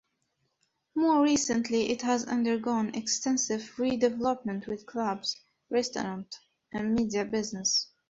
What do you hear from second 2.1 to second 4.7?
undergone extensive redevelopment